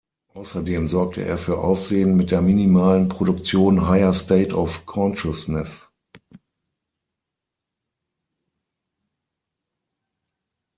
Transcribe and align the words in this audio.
Außerdem 0.33 0.87
sorgte 0.87 1.23
er 1.23 1.37
für 1.37 1.59
Aufsehen 1.59 2.17
mit 2.17 2.31
der 2.31 2.41
minimalen 2.41 3.07
Produktion 3.07 3.87
„Higher 3.87 4.13
State 4.13 4.55
Of 4.57 4.87
Consciousness“. 4.87 5.83